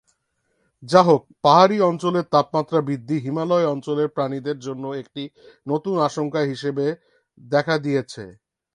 [0.83, 5.23] যাহোক, পাহাড়ি অঞ্চলের তাপমাত্রা বৃদ্ধি হিমালয় অঞ্চলের প্রাণীদের জন্য একটি
[5.67, 6.85] নতুন আশঙ্কা হিসাবে
[7.47, 8.23] দেখা দিয়েছে।